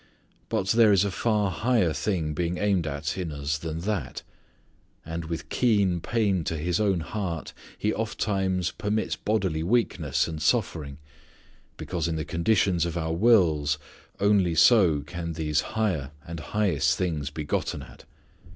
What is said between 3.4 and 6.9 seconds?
than that. And with keen pain to His